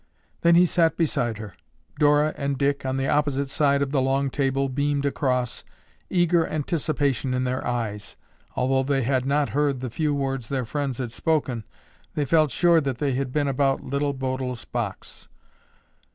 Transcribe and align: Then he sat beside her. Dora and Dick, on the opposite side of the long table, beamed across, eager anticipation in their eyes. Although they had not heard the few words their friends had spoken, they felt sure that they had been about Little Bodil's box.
Then 0.41 0.55
he 0.55 0.65
sat 0.65 0.97
beside 0.97 1.37
her. 1.37 1.53
Dora 1.99 2.33
and 2.35 2.57
Dick, 2.57 2.87
on 2.87 2.97
the 2.97 3.07
opposite 3.07 3.49
side 3.49 3.83
of 3.83 3.91
the 3.91 4.01
long 4.01 4.31
table, 4.31 4.67
beamed 4.67 5.05
across, 5.05 5.63
eager 6.09 6.47
anticipation 6.47 7.35
in 7.35 7.43
their 7.43 7.63
eyes. 7.67 8.17
Although 8.55 8.81
they 8.91 9.03
had 9.03 9.27
not 9.27 9.49
heard 9.49 9.79
the 9.79 9.91
few 9.91 10.15
words 10.15 10.49
their 10.49 10.65
friends 10.65 10.97
had 10.97 11.11
spoken, 11.11 11.65
they 12.15 12.25
felt 12.25 12.51
sure 12.51 12.81
that 12.81 12.97
they 12.97 13.11
had 13.13 13.31
been 13.31 13.47
about 13.47 13.83
Little 13.83 14.13
Bodil's 14.15 14.65
box. 14.65 15.27